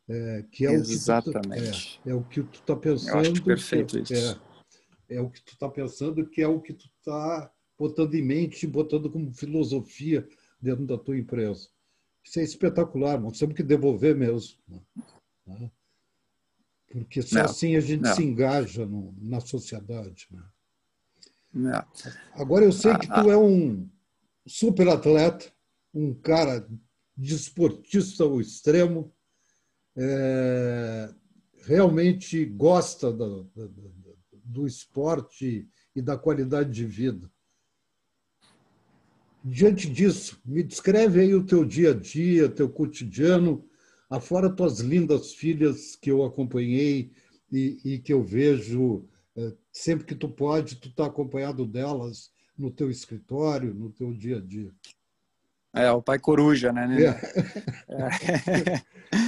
É, 0.08 0.44
que 0.52 0.66
é 0.66 0.72
Exatamente. 0.72 2.00
O 2.00 2.02
tu, 2.02 2.08
é, 2.08 2.12
é, 2.12 2.14
o 2.14 2.24
que 2.24 2.42
tu 2.42 2.60
está 2.60 2.76
pensando. 2.76 3.24
Eu 3.24 3.32
acho 3.32 3.42
perfeito 3.42 3.98
isso. 3.98 4.40
É, 5.08 5.16
é 5.16 5.20
o 5.20 5.28
que 5.28 5.42
tu 5.42 5.52
está 5.52 5.68
pensando, 5.68 6.26
que 6.26 6.42
é 6.42 6.48
o 6.48 6.60
que 6.60 6.72
tu 6.72 6.86
está 6.98 7.50
botando 7.78 8.14
em 8.14 8.22
mente, 8.22 8.66
botando 8.66 9.10
como 9.10 9.32
filosofia 9.32 10.26
dentro 10.60 10.86
da 10.86 10.96
tua 10.96 11.18
empresa. 11.18 11.68
Isso 12.24 12.40
é 12.40 12.42
espetacular, 12.42 13.20
nós 13.20 13.38
temos 13.38 13.54
que 13.54 13.62
devolver 13.62 14.16
mesmo. 14.16 14.58
Né? 15.46 15.70
Porque 16.88 17.22
só 17.22 17.36
não, 17.36 17.44
assim 17.44 17.76
a 17.76 17.80
gente 17.80 18.02
não. 18.02 18.14
se 18.14 18.22
engaja 18.22 18.86
no, 18.86 19.14
na 19.20 19.40
sociedade. 19.40 20.26
Né? 20.30 20.42
Não. 21.52 21.84
Agora 22.32 22.64
eu 22.64 22.72
sei 22.72 22.96
que 22.98 23.06
tu 23.06 23.30
é 23.30 23.36
um 23.36 23.88
super 24.46 24.88
atleta, 24.88 25.52
um 25.92 26.14
cara 26.14 26.68
desportista 27.16 28.24
ao 28.24 28.40
extremo, 28.40 29.12
é, 29.96 31.08
realmente 31.64 32.44
gosta 32.44 33.10
do, 33.12 33.50
do, 34.44 34.66
esporte 34.66 35.68
e 35.94 36.02
da 36.02 36.16
qualidade 36.18 36.70
de 36.70 36.84
vida. 36.84 37.30
Diante 39.42 39.88
disso, 39.88 40.40
me 40.44 40.62
descreve 40.62 41.20
aí 41.20 41.34
o 41.34 41.44
teu 41.44 41.64
dia 41.64 41.90
a 41.90 41.94
dia, 41.94 42.48
teu 42.48 42.68
cotidiano, 42.68 43.64
afora 44.10 44.50
tuas 44.50 44.80
lindas 44.80 45.32
filhas 45.32 45.96
que 45.96 46.10
eu 46.10 46.24
acompanhei 46.24 47.12
e, 47.50 47.78
e 47.84 47.98
que 47.98 48.12
eu 48.12 48.22
vejo 48.22 49.08
é, 49.36 49.52
sempre 49.70 50.04
que 50.04 50.14
tu 50.14 50.28
pode, 50.28 50.76
tu 50.76 50.88
está 50.88 51.06
acompanhado 51.06 51.64
delas 51.64 52.30
no 52.58 52.70
teu 52.70 52.90
escritório, 52.90 53.72
no 53.72 53.90
teu 53.90 54.12
dia 54.12 54.38
a 54.38 54.40
dia. 54.40 54.72
É, 55.72 55.90
o 55.90 56.00
pai 56.00 56.18
coruja, 56.18 56.72
né? 56.72 56.88
É. 57.02 57.08
É. 57.94 59.16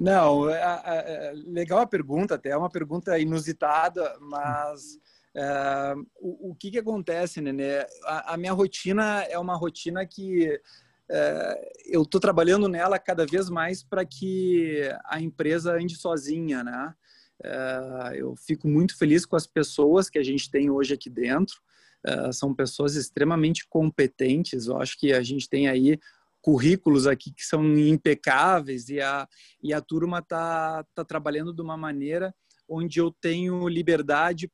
Não, 0.00 0.48
é, 0.48 0.60
é, 0.60 0.82
é, 0.86 1.32
legal 1.34 1.80
a 1.80 1.86
pergunta, 1.86 2.36
até 2.36 2.50
é 2.50 2.56
uma 2.56 2.70
pergunta 2.70 3.18
inusitada, 3.18 4.16
mas 4.20 4.96
é, 5.34 5.94
o, 6.20 6.50
o, 6.50 6.54
que, 6.54 6.70
que 6.70 6.78
acontece, 6.78 7.40
Nenê? 7.40 7.80
A, 8.04 8.34
a, 8.34 8.36
minha 8.36 8.52
rotina 8.52 9.24
é 9.24 9.36
uma 9.36 9.56
rotina 9.56 10.06
que 10.06 10.56
é, 11.10 11.72
eu 11.86 12.02
estou 12.02 12.20
trabalhando 12.20 12.68
nela 12.68 12.96
cada 12.96 13.26
vez 13.26 13.50
mais 13.50 13.82
para 13.82 14.04
que 14.04 14.88
a 15.04 15.20
empresa 15.20 15.74
ande 15.74 15.96
sozinha, 15.96 16.62
né? 16.62 16.94
É, 17.42 18.12
eu 18.14 18.36
fico 18.36 18.68
muito 18.68 18.96
feliz 18.96 19.26
com 19.26 19.34
as 19.34 19.48
pessoas 19.48 20.08
que 20.08 20.18
a 20.18 20.22
gente 20.22 20.48
tem 20.48 20.70
hoje 20.70 20.94
aqui 20.94 21.10
dentro. 21.10 21.60
são 22.32 22.54
pessoas 22.54 22.94
extremamente 22.94 23.66
competentes. 23.68 24.66
Eu 24.66 24.80
acho 24.80 24.96
que 24.96 25.12
a 25.12 25.22
gente 25.22 25.48
tem 25.48 25.66
aí 25.66 25.98
currículos 26.40 27.06
aqui 27.06 27.32
que 27.32 27.44
são 27.44 27.64
impecáveis 27.78 28.88
e 28.88 29.00
a, 29.00 29.26
e 29.62 29.72
a 29.72 29.80
turma 29.80 30.18
está 30.18 30.84
tá 30.94 31.04
trabalhando 31.04 31.52
de 31.52 31.62
uma 31.62 31.76
maneira 31.76 32.34
onde 32.68 33.00
eu 33.00 33.10
tenho 33.20 33.66
liberdade 33.68 34.50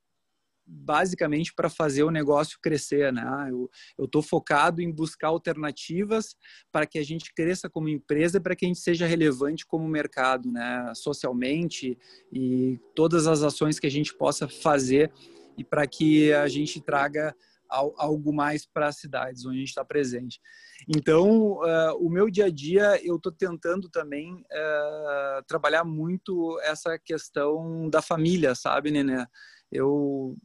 basicamente 0.66 1.52
para 1.54 1.68
fazer 1.68 2.04
o 2.04 2.10
negócio 2.10 2.58
crescer, 2.62 3.12
né? 3.12 3.50
Eu 3.50 3.68
estou 4.04 4.22
focado 4.22 4.80
em 4.80 4.90
buscar 4.90 5.28
alternativas 5.28 6.36
para 6.72 6.86
que 6.86 6.98
a 6.98 7.04
gente 7.04 7.32
cresça 7.34 7.68
como 7.68 7.88
empresa, 7.88 8.40
para 8.40 8.56
que 8.56 8.64
a 8.64 8.68
gente 8.68 8.80
seja 8.80 9.06
relevante 9.06 9.66
como 9.66 9.86
mercado, 9.86 10.50
né? 10.50 10.90
Socialmente 10.94 11.98
e 12.32 12.78
todas 12.94 13.26
as 13.26 13.42
ações 13.42 13.78
que 13.78 13.86
a 13.86 13.90
gente 13.90 14.14
possa 14.14 14.48
fazer 14.48 15.12
e 15.56 15.62
para 15.62 15.86
que 15.86 16.32
a 16.32 16.48
gente 16.48 16.80
traga 16.80 17.34
algo 17.68 18.32
mais 18.32 18.66
para 18.66 18.88
as 18.88 18.98
cidades 18.98 19.44
onde 19.44 19.56
a 19.56 19.60
gente 19.60 19.68
está 19.68 19.84
presente. 19.84 20.40
Então, 20.88 21.52
uh, 21.52 21.96
o 21.98 22.10
meu 22.10 22.30
dia 22.30 22.46
a 22.46 22.50
dia, 22.50 23.00
eu 23.04 23.16
estou 23.16 23.32
tentando 23.32 23.88
também 23.88 24.34
uh, 24.34 25.44
trabalhar 25.46 25.84
muito 25.84 26.58
essa 26.62 26.98
questão 26.98 27.88
da 27.88 28.02
família, 28.02 28.54
sabe, 28.54 28.90
Nené? 28.90 29.26
Eu 29.70 30.36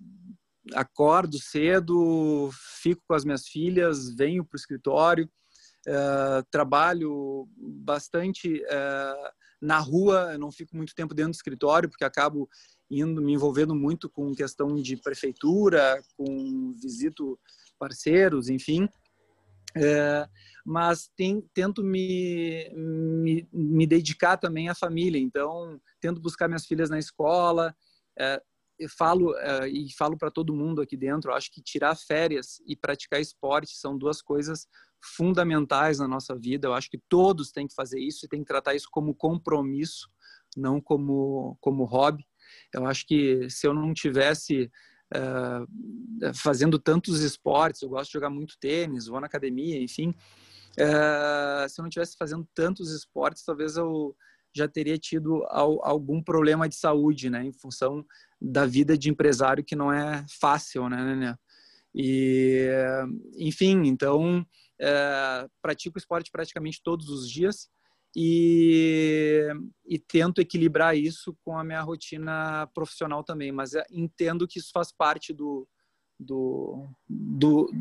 acordo 0.73 1.37
cedo, 1.39 2.49
fico 2.81 3.01
com 3.07 3.13
as 3.13 3.25
minhas 3.25 3.47
filhas, 3.47 4.13
venho 4.15 4.45
para 4.45 4.55
o 4.55 4.59
escritório, 4.59 5.29
uh, 5.87 6.43
trabalho 6.51 7.47
bastante 7.57 8.63
na 9.61 9.77
rua, 9.77 10.37
não 10.37 10.51
fico 10.51 10.75
muito 10.75 10.95
tempo 10.95 11.13
dentro 11.13 11.31
do 11.31 11.35
escritório, 11.35 11.89
porque 11.89 12.05
acabo 12.05 12.49
indo 12.89 13.21
me 13.21 13.33
envolvendo 13.33 13.75
muito 13.75 14.09
com 14.09 14.33
questão 14.33 14.75
de 14.75 14.97
prefeitura, 14.97 16.01
com 16.17 16.73
visito 16.73 17.39
parceiros, 17.77 18.49
enfim. 18.49 18.89
É, 19.77 20.27
mas 20.65 21.09
tem, 21.15 21.41
tento 21.53 21.83
me, 21.83 22.69
me, 22.73 23.47
me, 23.53 23.85
dedicar 23.85 24.37
também 24.37 24.69
à 24.69 24.75
família. 24.75 25.19
Então, 25.19 25.79
tento 26.01 26.19
buscar 26.19 26.47
minhas 26.47 26.65
filhas 26.65 26.89
na 26.89 26.97
escola. 26.97 27.75
É, 28.17 28.41
falo 28.97 29.35
é, 29.37 29.67
e 29.67 29.93
falo 29.93 30.17
para 30.17 30.31
todo 30.31 30.55
mundo 30.55 30.81
aqui 30.81 30.97
dentro. 30.97 31.33
acho 31.33 31.51
que 31.51 31.61
tirar 31.61 31.95
férias 31.95 32.61
e 32.65 32.75
praticar 32.75 33.21
esporte 33.21 33.75
são 33.77 33.97
duas 33.97 34.21
coisas 34.21 34.67
fundamentais 35.15 35.99
na 35.99 36.07
nossa 36.07 36.35
vida. 36.35 36.67
Eu 36.67 36.73
acho 36.73 36.89
que 36.89 36.99
todos 37.09 37.51
têm 37.51 37.67
que 37.67 37.75
fazer 37.75 37.99
isso 37.99 38.25
e 38.25 38.29
têm 38.29 38.41
que 38.41 38.47
tratar 38.47 38.75
isso 38.75 38.87
como 38.91 39.15
compromisso, 39.15 40.09
não 40.57 40.81
como 40.81 41.57
como 41.61 41.85
hobby. 41.85 42.25
Eu 42.73 42.85
acho 42.85 43.05
que 43.05 43.49
se 43.49 43.67
eu 43.67 43.73
não 43.73 43.93
tivesse 43.93 44.71
uh, 45.15 46.33
fazendo 46.35 46.77
tantos 46.77 47.21
esportes, 47.21 47.81
eu 47.81 47.89
gosto 47.89 48.07
de 48.07 48.13
jogar 48.13 48.29
muito 48.29 48.57
tênis, 48.59 49.07
vou 49.07 49.19
na 49.19 49.27
academia, 49.27 49.81
enfim. 49.81 50.09
Uh, 50.71 51.67
se 51.67 51.79
eu 51.79 51.83
não 51.83 51.89
tivesse 51.89 52.15
fazendo 52.17 52.47
tantos 52.53 52.91
esportes, 52.91 53.43
talvez 53.43 53.75
eu 53.75 54.15
já 54.55 54.67
teria 54.67 54.97
tido 54.97 55.45
algum 55.47 56.23
problema 56.23 56.67
de 56.67 56.75
saúde, 56.75 57.29
né, 57.29 57.43
em 57.43 57.53
função 57.53 58.03
da 58.41 58.65
vida 58.65 58.97
de 58.97 59.09
empresário 59.09 59.63
que 59.63 59.75
não 59.75 59.93
é 59.93 60.25
fácil, 60.39 60.89
né, 60.89 61.15
né? 61.15 61.35
E, 61.93 62.67
enfim, 63.37 63.83
então 63.85 64.45
pratico 65.61 65.99
esporte 65.99 66.31
praticamente 66.31 66.81
todos 66.83 67.09
os 67.09 67.29
dias 67.29 67.69
e, 68.15 69.47
e 69.85 69.99
tento 69.99 70.41
equilibrar 70.41 70.97
isso 70.97 71.35
com 71.43 71.57
a 71.57 71.63
minha 71.63 71.81
rotina 71.81 72.67
profissional 72.73 73.23
também, 73.23 73.51
mas 73.51 73.73
é, 73.73 73.85
entendo 73.91 74.47
que 74.47 74.59
isso 74.59 74.71
faz 74.73 74.91
parte 74.91 75.33
do, 75.33 75.67
do, 76.19 76.89
do, 77.07 77.71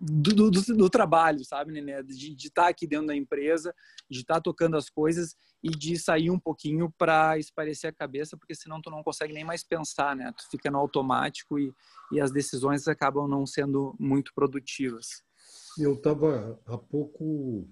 do, 0.00 0.50
do, 0.50 0.50
do 0.50 0.90
trabalho, 0.90 1.44
sabe, 1.44 1.72
Nenê? 1.72 2.02
De, 2.02 2.34
de 2.34 2.48
estar 2.48 2.64
tá 2.64 2.68
aqui 2.68 2.86
dentro 2.86 3.06
da 3.06 3.16
empresa, 3.16 3.74
de 4.10 4.20
estar 4.20 4.34
tá 4.34 4.40
tocando 4.40 4.76
as 4.76 4.90
coisas 4.90 5.34
e 5.62 5.70
de 5.70 5.96
sair 5.96 6.30
um 6.30 6.38
pouquinho 6.38 6.92
para 6.98 7.38
esparecer 7.38 7.88
a 7.88 7.94
cabeça, 7.94 8.36
porque 8.36 8.54
senão 8.54 8.82
tu 8.82 8.90
não 8.90 9.02
consegue 9.02 9.32
nem 9.32 9.44
mais 9.44 9.62
pensar, 9.62 10.16
né? 10.16 10.32
Tu 10.36 10.50
fica 10.50 10.70
no 10.70 10.78
automático 10.78 11.58
e, 11.58 11.72
e 12.10 12.20
as 12.20 12.32
decisões 12.32 12.88
acabam 12.88 13.28
não 13.28 13.46
sendo 13.46 13.94
muito 13.98 14.34
produtivas. 14.34 15.22
Eu 15.78 15.94
estava 15.94 16.60
há 16.66 16.76
pouco 16.76 17.68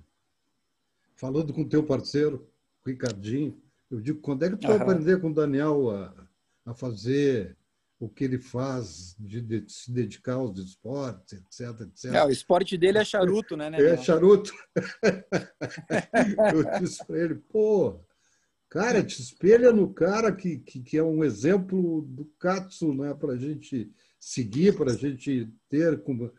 falando 1.20 1.52
com 1.52 1.60
o 1.60 1.68
teu 1.68 1.84
parceiro, 1.84 2.48
Ricardinho, 2.84 3.60
eu 3.90 4.00
digo, 4.00 4.20
quando 4.20 4.44
é 4.44 4.50
que 4.50 4.56
tu 4.56 4.66
vai 4.66 4.78
aprender 4.78 5.20
com 5.20 5.28
o 5.28 5.34
Daniel 5.34 5.90
a, 5.90 6.14
a 6.64 6.74
fazer 6.74 7.56
o 7.98 8.08
que 8.08 8.24
ele 8.24 8.38
faz 8.38 9.14
de, 9.18 9.42
de, 9.42 9.64
se 9.68 9.92
dedicar 9.92 10.34
aos 10.34 10.58
esportes, 10.58 11.34
etc, 11.34 11.82
etc. 11.82 12.14
É, 12.14 12.24
o 12.24 12.30
esporte 12.30 12.78
dele 12.78 12.96
é 12.96 13.04
charuto, 13.04 13.54
né? 13.54 13.68
né 13.68 13.82
é 13.82 13.96
charuto. 13.98 14.50
eu 16.54 16.80
disse 16.80 17.04
para 17.04 17.18
ele, 17.18 17.34
pô, 17.34 18.00
cara, 18.70 19.04
te 19.04 19.20
espelha 19.20 19.70
no 19.70 19.92
cara 19.92 20.32
que, 20.32 20.56
que, 20.60 20.80
que 20.80 20.96
é 20.96 21.02
um 21.02 21.22
exemplo 21.22 22.00
do 22.08 22.24
Katsu, 22.38 22.94
né? 22.94 23.12
Para 23.12 23.34
a 23.34 23.36
gente 23.36 23.92
seguir, 24.18 24.74
para 24.74 24.92
a 24.92 24.96
gente 24.96 25.52
ter... 25.68 26.02
Como... 26.02 26.32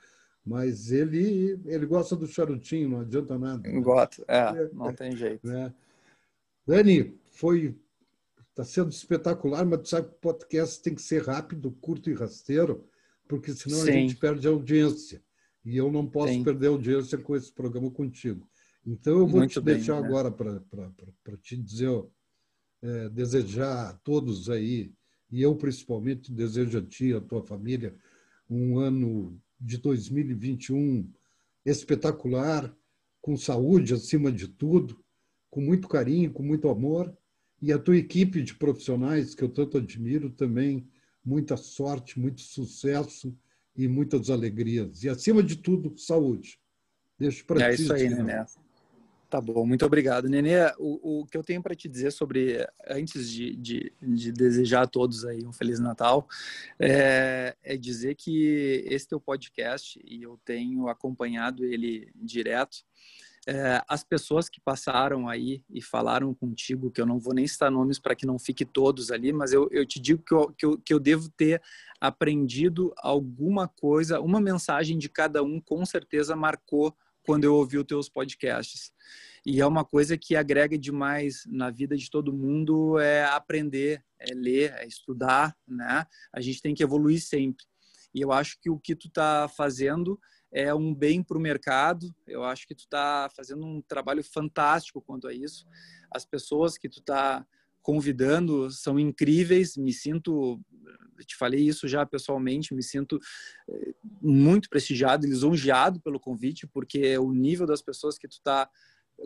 Mas 0.45 0.91
ele, 0.91 1.60
ele 1.65 1.86
gosta 1.86 2.15
do 2.15 2.27
charutinho, 2.27 2.89
não 2.89 3.00
adianta 3.01 3.38
nada. 3.38 3.69
Gosta, 3.79 4.24
é, 4.27 4.69
não 4.74 4.93
tem 4.93 5.15
jeito. 5.15 5.45
Né? 5.45 5.74
Dani, 6.65 7.15
foi 7.29 7.75
Está 8.51 8.65
sendo 8.65 8.91
espetacular, 8.91 9.65
mas 9.65 9.81
tu 9.81 9.89
sabe 9.89 10.10
que 10.10 10.15
o 10.15 10.19
podcast 10.19 10.81
tem 10.81 10.93
que 10.93 11.01
ser 11.01 11.24
rápido, 11.24 11.71
curto 11.79 12.10
e 12.10 12.13
rasteiro, 12.13 12.86
porque 13.25 13.53
senão 13.53 13.79
Sim. 13.79 13.89
a 13.89 13.93
gente 13.93 14.15
perde 14.17 14.45
a 14.45 14.51
audiência. 14.51 15.24
E 15.63 15.77
eu 15.77 15.89
não 15.89 16.05
posso 16.05 16.33
Sim. 16.33 16.43
perder 16.43 16.67
a 16.67 16.71
audiência 16.71 17.17
com 17.17 17.33
esse 17.33 17.51
programa 17.51 17.89
contigo. 17.89 18.45
Então 18.86 19.19
eu 19.19 19.27
vou 19.27 19.39
Muito 19.39 19.53
te 19.53 19.62
bem, 19.62 19.75
deixar 19.75 20.01
né? 20.01 20.07
agora 20.07 20.29
para 20.29 21.38
te 21.41 21.55
dizer, 21.55 22.03
é, 22.81 23.10
desejar 23.10 23.89
a 23.89 23.93
todos 23.93 24.50
aí, 24.50 24.91
e 25.31 25.41
eu 25.41 25.55
principalmente 25.55 26.29
desejo 26.29 26.77
a 26.77 26.81
ti, 26.81 27.13
a 27.13 27.21
tua 27.21 27.41
família, 27.41 27.95
um 28.50 28.77
ano 28.79 29.39
de 29.62 29.77
2021 29.77 31.10
espetacular, 31.63 32.75
com 33.22 33.38
saúde 33.38 33.94
acima 33.94 34.32
de 34.32 34.48
tudo, 34.48 35.00
com 35.50 35.62
muito 35.62 35.88
carinho, 35.88 36.32
com 36.32 36.41
muito 36.41 36.68
amor 36.68 37.15
e 37.62 37.72
a 37.72 37.77
tua 37.77 37.96
equipe 37.96 38.41
de 38.41 38.56
profissionais, 38.56 39.36
que 39.36 39.44
eu 39.44 39.50
tanto 39.50 39.77
admiro, 39.77 40.32
também 40.32 40.89
muita 41.24 41.56
sorte, 41.56 42.20
muito 42.20 42.41
sucesso 42.41 43.38
e 43.75 43.88
muitas 43.88 44.32
alegrias. 44.32 45.03
E, 45.03 45.10
acima 45.10 45.44
de 45.44 45.58
tudo, 45.58 45.96
saúde. 45.96 46.60
Deixo 47.20 47.46
para 47.46 47.62
é 47.62 47.75
ti. 47.75 47.82
É 47.82 47.84
isso 47.84 47.94
aí, 47.94 48.10
Nenê. 48.10 48.44
Tá 49.31 49.39
bom, 49.39 49.65
muito 49.65 49.85
obrigado. 49.85 50.27
Nenê, 50.27 50.57
o, 50.77 51.21
o 51.21 51.25
que 51.25 51.38
eu 51.38 51.41
tenho 51.41 51.63
para 51.63 51.73
te 51.73 51.88
dizer 51.88 52.11
sobre, 52.11 52.67
antes 52.85 53.31
de, 53.31 53.55
de, 53.55 53.93
de, 54.01 54.29
desejar 54.29 54.81
a 54.81 54.88
todos 54.88 55.23
aí 55.23 55.45
um 55.45 55.53
Feliz 55.53 55.79
Natal, 55.79 56.27
é, 56.77 57.55
é 57.63 57.77
dizer 57.77 58.15
que 58.15 58.83
esse 58.85 59.07
teu 59.07 59.21
podcast, 59.21 59.97
e 60.03 60.21
eu 60.21 60.38
tenho 60.43 60.89
acompanhado 60.89 61.63
ele 61.63 62.11
direto, 62.13 62.79
é, 63.47 63.81
as 63.88 64.03
pessoas 64.03 64.50
que 64.50 64.59
passaram 64.59 65.29
aí 65.29 65.63
e 65.69 65.81
falaram 65.81 66.33
contigo, 66.33 66.91
que 66.91 67.00
eu 67.00 67.05
não 67.05 67.17
vou 67.17 67.33
nem 67.33 67.47
citar 67.47 67.71
nomes 67.71 68.00
para 68.00 68.15
que 68.15 68.25
não 68.25 68.38
fique 68.38 68.65
todos 68.65 69.11
ali, 69.11 69.31
mas 69.31 69.53
eu, 69.53 69.69
eu 69.71 69.85
te 69.85 69.97
digo 69.97 70.21
que 70.21 70.33
eu, 70.33 70.50
que, 70.51 70.65
eu, 70.65 70.77
que 70.77 70.93
eu 70.93 71.00
devo 71.00 71.29
ter 71.29 71.61
aprendido 72.01 72.93
alguma 72.97 73.65
coisa, 73.65 74.19
uma 74.19 74.41
mensagem 74.41 74.97
de 74.97 75.07
cada 75.07 75.41
um 75.41 75.57
com 75.61 75.85
certeza 75.85 76.35
marcou 76.35 76.93
quando 77.31 77.45
eu 77.45 77.55
ouvi 77.55 77.77
os 77.77 77.85
teus 77.85 78.09
podcasts. 78.09 78.91
E 79.45 79.62
é 79.62 79.65
uma 79.65 79.86
coisa 79.86 80.17
que 80.17 80.36
agrega 80.36 80.77
demais 80.77 81.43
na 81.47 81.69
vida 81.69 81.95
de 81.95 82.10
todo 82.10 82.34
mundo, 82.34 82.99
é 82.99 83.23
aprender, 83.23 84.03
é 84.19 84.34
ler, 84.34 84.73
é 84.73 84.86
estudar, 84.86 85.56
né? 85.65 86.06
A 86.34 86.41
gente 86.41 86.62
tem 86.62 86.75
que 86.75 86.84
evoluir 86.84 87.21
sempre. 87.21 87.63
E 88.13 88.19
eu 88.19 88.34
acho 88.34 88.60
que 88.60 88.69
o 88.69 88.77
que 88.77 88.93
tu 88.93 89.08
está 89.08 89.47
fazendo 89.47 90.19
é 90.51 90.75
um 90.75 90.93
bem 90.93 91.23
para 91.23 91.38
o 91.38 91.41
mercado. 91.41 92.13
Eu 92.27 92.43
acho 92.43 92.67
que 92.67 92.75
tu 92.75 92.84
está 92.84 93.29
fazendo 93.34 93.65
um 93.65 93.82
trabalho 93.82 94.25
fantástico 94.25 95.01
quanto 95.01 95.25
a 95.25 95.34
isso. 95.34 95.65
As 96.13 96.25
pessoas 96.25 96.77
que 96.77 96.89
tu 96.89 96.99
está 96.99 97.47
convidando 97.82 98.70
são 98.72 99.00
incríveis. 99.00 99.76
Me 99.76 99.94
sinto, 99.94 100.60
te 101.26 101.36
falei 101.36 101.62
isso 101.62 101.88
já 101.88 102.06
pessoalmente, 102.06 102.74
me 102.74 102.84
sinto 102.84 103.20
eh, 103.70 103.94
muito 104.22 104.70
prestigiado, 104.70 105.26
lisonjeado 105.26 106.00
pelo 106.02 106.20
convite, 106.20 106.67
porque 106.67 107.17
o 107.17 107.32
nível 107.32 107.65
das 107.65 107.82
pessoas 107.82 108.17
que 108.17 108.28
tu 108.28 108.34
está 108.34 108.70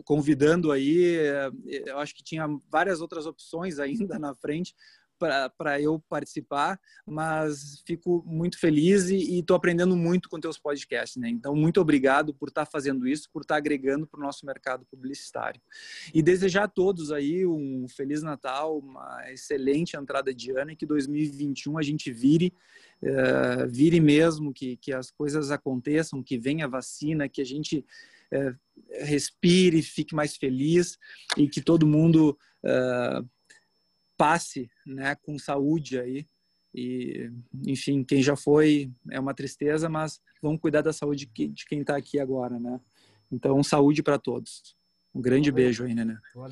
convidando 0.04 0.72
aí, 0.72 1.16
eh, 1.16 1.50
eu 1.86 1.98
acho 1.98 2.14
que 2.14 2.22
tinha 2.22 2.46
várias 2.70 3.00
outras 3.00 3.26
opções 3.26 3.78
ainda 3.80 4.18
na 4.18 4.34
frente, 4.34 4.74
para 5.18 5.80
eu 5.80 6.02
participar, 6.08 6.78
mas 7.06 7.82
fico 7.86 8.22
muito 8.26 8.58
feliz 8.58 9.08
e 9.08 9.38
estou 9.38 9.56
aprendendo 9.56 9.96
muito 9.96 10.28
com 10.28 10.38
teus 10.38 10.58
podcasts, 10.58 11.16
né? 11.16 11.28
Então, 11.28 11.54
muito 11.54 11.80
obrigado 11.80 12.34
por 12.34 12.48
estar 12.48 12.64
tá 12.64 12.70
fazendo 12.70 13.06
isso, 13.06 13.28
por 13.32 13.42
estar 13.42 13.54
tá 13.54 13.58
agregando 13.58 14.06
para 14.06 14.20
o 14.20 14.22
nosso 14.22 14.44
mercado 14.44 14.86
publicitário. 14.86 15.60
E 16.14 16.22
desejar 16.22 16.64
a 16.64 16.68
todos 16.68 17.10
aí 17.12 17.46
um 17.46 17.86
Feliz 17.88 18.22
Natal, 18.22 18.78
uma 18.78 19.32
excelente 19.32 19.96
entrada 19.96 20.34
de 20.34 20.50
ano 20.52 20.70
e 20.70 20.76
que 20.76 20.86
2021 20.86 21.78
a 21.78 21.82
gente 21.82 22.12
vire, 22.12 22.52
uh, 23.02 23.68
vire 23.68 24.00
mesmo, 24.00 24.52
que, 24.52 24.76
que 24.76 24.92
as 24.92 25.10
coisas 25.10 25.50
aconteçam, 25.50 26.22
que 26.22 26.38
venha 26.38 26.66
a 26.66 26.68
vacina, 26.68 27.28
que 27.28 27.40
a 27.40 27.46
gente 27.46 27.84
uh, 28.32 28.54
respire, 29.04 29.82
fique 29.82 30.14
mais 30.14 30.36
feliz 30.36 30.98
e 31.36 31.48
que 31.48 31.60
todo 31.60 31.86
mundo... 31.86 32.36
Uh, 32.64 33.35
passe 34.16 34.70
né, 34.86 35.14
com 35.16 35.38
saúde 35.38 35.98
aí. 35.98 36.26
E, 36.74 37.30
enfim, 37.66 38.04
quem 38.04 38.22
já 38.22 38.36
foi 38.36 38.92
é 39.10 39.18
uma 39.18 39.32
tristeza, 39.32 39.88
mas 39.88 40.20
vamos 40.42 40.60
cuidar 40.60 40.82
da 40.82 40.92
saúde 40.92 41.26
de 41.26 41.64
quem 41.66 41.80
está 41.80 41.96
aqui 41.96 42.18
agora, 42.18 42.60
né? 42.60 42.78
Então, 43.32 43.62
saúde 43.62 44.02
para 44.02 44.18
todos. 44.18 44.76
Um 45.14 45.20
grande 45.22 45.50
Valeu. 45.50 45.64
beijo 45.64 45.84
aí, 45.84 45.94
né? 45.94 46.18
Valeu. 46.34 46.50